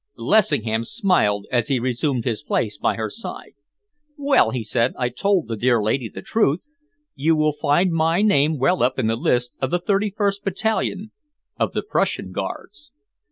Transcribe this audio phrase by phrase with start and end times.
[0.17, 3.53] Lessingham smiled as he resumed his place by her side.
[4.17, 6.61] "Well," he said, "I told the dear lady the truth.
[7.13, 11.11] You will find my name well up in the list of the thirty first battalion
[11.59, 12.89] of the Prussian Guards."